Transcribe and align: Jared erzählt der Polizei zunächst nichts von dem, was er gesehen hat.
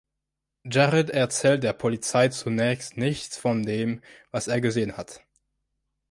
Jared 0.65 1.11
erzählt 1.11 1.61
der 1.61 1.73
Polizei 1.73 2.29
zunächst 2.29 2.97
nichts 2.97 3.37
von 3.37 3.61
dem, 3.61 4.01
was 4.31 4.47
er 4.47 4.59
gesehen 4.59 4.97
hat. 4.97 5.21